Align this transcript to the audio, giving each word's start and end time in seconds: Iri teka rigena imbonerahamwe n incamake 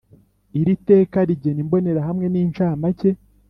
Iri 0.59 0.73
teka 0.87 1.17
rigena 1.27 1.59
imbonerahamwe 1.63 2.25
n 2.29 2.35
incamake 2.43 3.09